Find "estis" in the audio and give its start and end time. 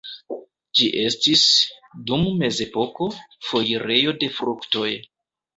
1.01-1.43